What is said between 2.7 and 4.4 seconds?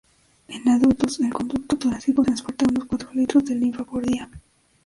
cuatro litros de linfa por día.